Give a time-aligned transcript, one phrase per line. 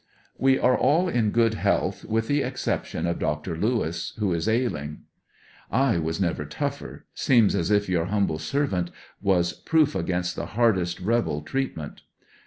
[0.39, 3.55] We are all in good health with the exception of Dr.
[3.55, 5.01] Lewis, who is ailing.
[5.69, 7.51] I was never tougher— 38 ANBEBSONVILLE DIART.
[7.51, 8.89] seems as if your humble servant
[9.21, 12.01] was proof against the hardest rebel treatment.